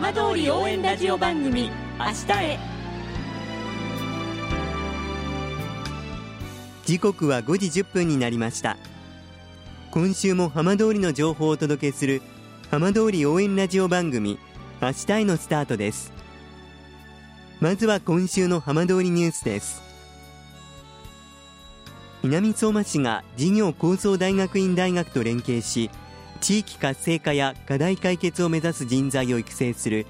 [0.00, 2.58] 浜通り応援ラジオ番組明日へ。
[6.84, 8.76] 時刻は5時1分になりました。
[9.90, 12.22] 今週も浜通りの情報をお届けする
[12.70, 14.38] 浜通り応援ラジオ番組
[14.80, 16.12] 明日へのスタートです。
[17.58, 19.82] まずは今週の浜通りニュースです。
[22.22, 25.90] 南相馬市が事業構想大学院大学と連携し
[26.40, 30.06] 地域活性化や課題解決を目指す人材を育成する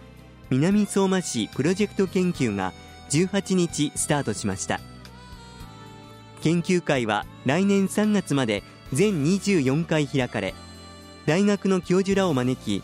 [0.51, 2.73] 南相馬市プロジェクト研究が
[3.11, 4.81] 18日スタートしました。
[6.43, 10.55] 研究会は来年3月まで全24回開かれ
[11.27, 12.83] 大学の教授らを招き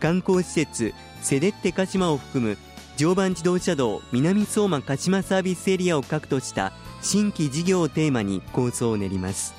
[0.00, 0.92] 観光施設
[1.22, 2.58] セデッテ鹿島を含む
[2.96, 9.54] 常磐自動車道南相馬鹿島サービスエリアを核とした新規事業をテーマに構想を練ります。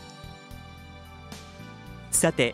[2.11, 2.53] さて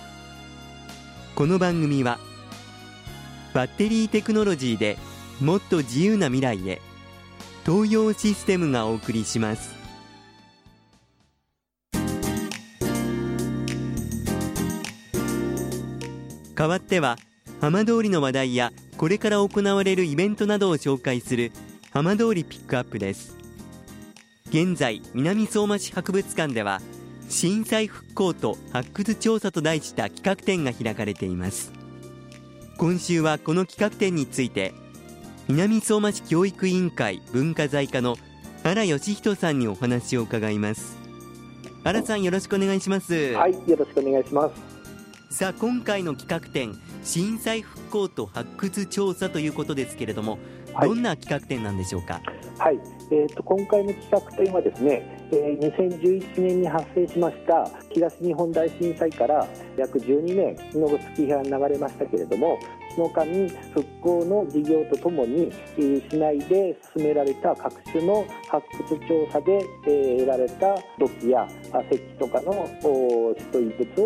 [1.33, 2.19] この番組は
[3.53, 4.97] バッテリーテクノロジーで
[5.39, 6.81] もっと自由な未来へ
[7.65, 9.73] 東洋システムがお送りします。
[16.53, 17.17] 代わっては
[17.59, 21.51] 浜通りの話題やこれから行われるイベントなどを紹介する
[21.91, 23.37] 浜通りピックアップです。
[24.49, 26.81] 現在南相馬市博物館では
[27.31, 31.71] 震災復興と発掘調査と題した企画展が開かれています。
[32.77, 34.73] 今週はこの企画展について
[35.47, 38.17] 南相馬市教育委員会文化財課の
[38.63, 40.97] 原義人さんにお話を伺います。
[41.83, 43.33] 原さんよろしくお願いします。
[43.33, 44.51] はいよろしくお願いしま
[45.29, 45.37] す。
[45.37, 50.37] さあ今回の企画展震災復興と発掘調査ということですけれども、
[50.73, 52.21] はい、どんな企画展なんでしょうか？
[52.57, 52.79] はい、
[53.09, 59.47] えーと、今回の企画展はですね、え、2011年に発生しました東日本大震災から
[59.77, 62.59] 約12年の月日が流れましたけれども
[62.95, 71.47] その間に復興の事業とともに、え、市内で進められた各種の発掘調査で、え、得られた土器や
[71.89, 74.01] 石器とかの出土遺物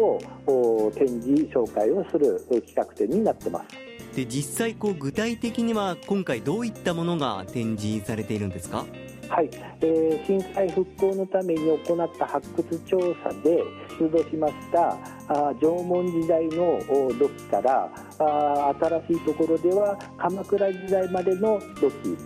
[0.48, 3.85] を展示紹介をする企画展になってます。
[4.16, 8.86] で実際こう具体的には今回どういったものが展示されているんですか？
[9.30, 9.50] はい、
[9.82, 13.64] えー、震災復興のために行った発掘調査で
[14.00, 14.98] 出土しました
[15.28, 16.80] あ縄文時代の
[17.18, 22.18] 土器からあ新しいところでは鎌倉時代までの土器、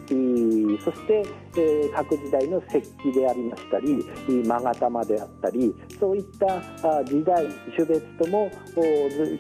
[0.84, 1.24] そして、
[1.56, 8.52] えー、各時代の石器でありましたり勾玉であったりそういったあ時代種別とも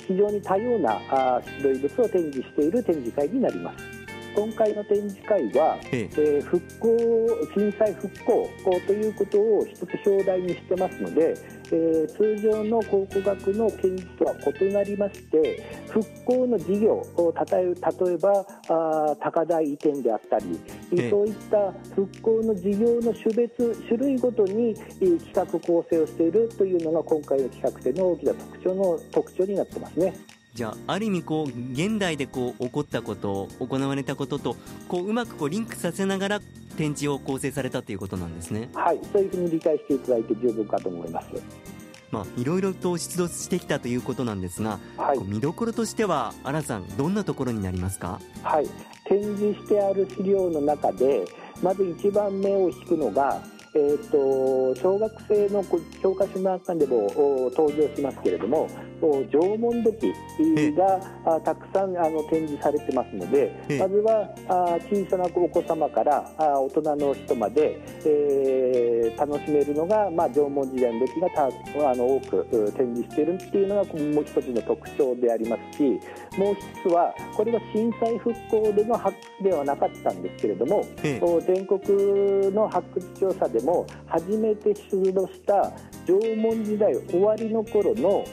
[0.07, 3.98] 非常に多様なあ出土遺物を展示している展示会になります。
[4.35, 6.97] 今回の展示会は、ええー、復興
[7.53, 8.49] 震災復興
[8.87, 11.33] ということを一つ表題にしてますので、
[11.71, 17.05] えー、通常の考古学の展示とは異なりまして復興の事業
[17.49, 20.59] 例えばあ高台移転であったり、
[20.95, 30.13] えそういった復興の事業の種別種類ごとに企画構成をしているというのが今回の企画展の大きな特徴の特徴になってますね。
[30.59, 34.57] じゃあある意味こう現代でこう起こったこと行われたことと
[34.89, 36.39] こううまくこうリンクさせながら
[36.75, 38.67] 展示を構成されたということなんですね。
[38.73, 41.27] はいそういうふうに理解していただいて十分かと思います。
[42.11, 48.67] まあ、いろいろと出土してきたということなんですが、はい、見どころとしては、新さん、どんなところになりますか、はい、
[49.05, 51.23] 展示してある資料の中で、
[51.61, 53.41] まず一番目を引くのが、
[53.79, 55.63] えーと、小学生の
[56.01, 57.09] 教科書の中でも
[57.55, 58.67] 登場しますけれども
[59.01, 60.13] 縄文土器
[60.75, 64.29] がたくさんあの展示されてますのでまずは
[64.91, 71.45] 小さなお子様から大人の人まで、えー、楽しめるのが、まあ、縄文時代の土器がた
[71.91, 75.83] あの多く展示しているっていうのがもう一つの特徴でありますし
[76.37, 80.83] もう一つはこれは震災復興での発掘ではなかったんですけれども
[81.45, 85.71] 全国の発掘調査ででも初めて出土した
[86.07, 88.23] 縄文時代終わりの頃の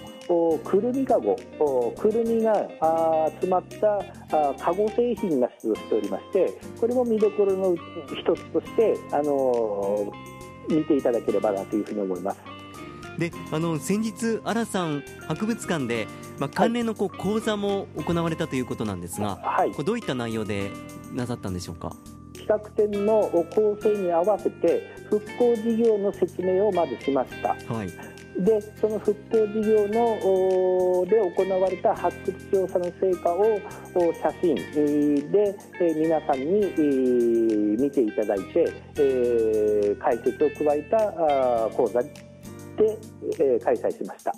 [0.64, 1.36] くるみかご
[1.96, 2.54] くるみが
[3.40, 10.12] 詰まったかご製品が出土しておりましてこれも見どころの一つとしてあの
[10.68, 12.38] 見ていただければなというふうに思います。
[13.18, 16.06] であの先日、荒さん博物館で、
[16.38, 20.70] まあ、関連のこう講座も行われたということなんですが、はいこれどういった内容で
[21.14, 21.92] なさったんでしょうか？
[22.34, 23.22] 企画展の
[23.54, 27.88] 構成に合わせて復興事業の説明をまずしましたはい、
[28.38, 33.58] でその復興事業ので行われた発掘調査の成果を
[34.12, 34.54] 写真
[35.32, 36.46] で、皆さんに、
[37.80, 38.70] 見ていただいて、
[39.98, 42.10] 解説を加えた講座で、
[43.64, 44.34] 開催しました。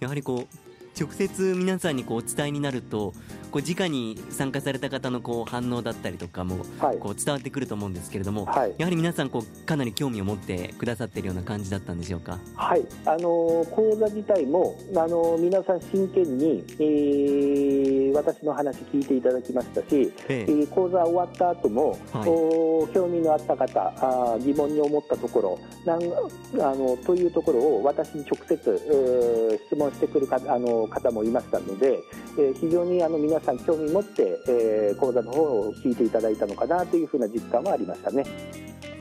[0.00, 0.67] やはりこう
[0.98, 3.12] 直接皆さんにこうお伝えになると
[3.50, 6.98] こう直に参加された方のこう反応だったりとかもはい。
[6.98, 8.74] こう伝わってくると思うんですけれども、はい。
[8.76, 12.38] やはり皆さんこうかなり興味を持ってくださっているような感じだったんでしょうか？
[12.56, 20.50] はい、あのー講座自体も、あのー皆さん真剣に、えー私の話聞いていただきましたし、ええ。
[20.50, 22.28] ー講座終わった後も、はい。
[22.28, 32.02] おー興味のあった方あー疑問に思ったところなんあのというところを私に直接、えー質問してくるかあの方もいましたので、
[32.38, 38.24] えー非常にあの皆さん興味持って、えー講座の方を聞いていただいたのかなというふうな実感はありましたね。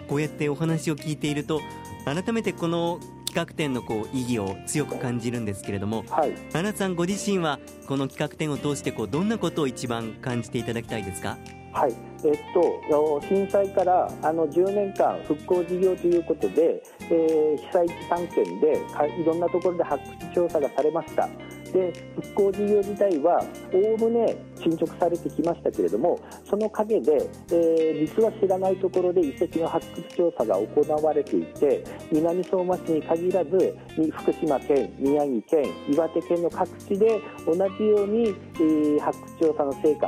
[0.07, 1.59] こうやってお話を聞いていると
[2.05, 6.31] 改めてこの企画展のこう意義を強く感じるんですけれどもはい。
[6.53, 11.37] 奈々さんご自身はこの企画展を通してこうどんなことを一番感じていただきたいですか？
[11.73, 11.93] はい。
[12.23, 20.01] えっと、震災からあの10年間復興事業ということで、えー被災地探検でかいろんなところで発
[20.31, 21.27] 掘調査がされました
[21.71, 23.43] で復興事業自体は
[23.73, 26.19] おおむね進捗されてきましたけれども
[26.49, 33.77] その陰で、えー実は知らないところで遺跡の発掘調査が行われていて南相馬市に限らず
[34.13, 40.07] 福島県宮城県岩手県の各地で同じように、えー発掘調査の成果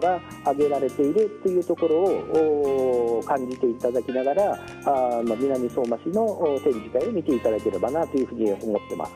[0.00, 9.12] が挙げられているというところを感じていただきながらあ、まあ、南相馬市の展示会を見ていただければなというふうに思ってます。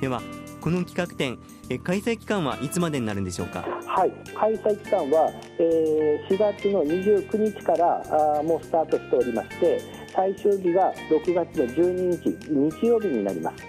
[0.00, 0.20] では
[0.66, 3.60] この企画展え開催期間はいつまでになるんでしょうか？
[3.86, 5.30] はい、開催期間は、
[5.60, 9.80] えー4月の29日からあーもうスタートしておりまして
[10.12, 13.64] 最終日が6月の12日日曜日になります。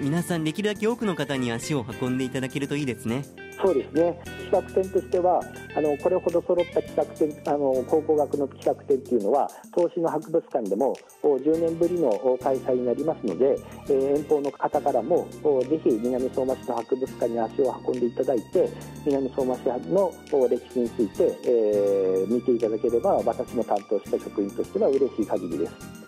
[0.00, 3.24] 皆さんできるだけ多くの方に足を運んでいただけるといいですね
[3.60, 4.18] そうですね
[4.50, 5.40] 企画展としては
[5.76, 13.58] あのこれほど揃った企画展あの考古学の企画展っていうのは東市の博物館でも10年ぶりの開催になりますので、
[13.88, 15.28] えー遠方の方からも
[15.68, 18.68] ぜひ南相馬市の博物館に足を運んでいただいて
[19.04, 19.60] 南相馬市
[19.90, 20.12] の
[20.48, 26.07] 歴史について、えー見ていただければ私の担当した職員としては嬉しい限りです。